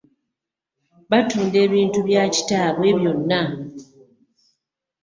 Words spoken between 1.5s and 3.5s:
ebintu bya kitaabwe byonna.